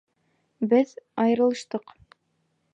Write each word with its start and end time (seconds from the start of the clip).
Беҙ... 0.71 0.95
айырылыштыҡ! 1.25 1.97